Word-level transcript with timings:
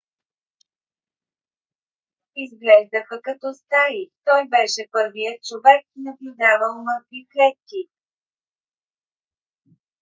изглеждаха 2.35 3.21
като 3.27 3.47
стаи. 3.59 4.09
той 4.23 4.47
беше 4.47 4.87
първият 4.91 5.43
човек 5.43 5.85
наблюдавал 5.95 6.73
мъртви 6.83 7.27
клетки 7.33 7.81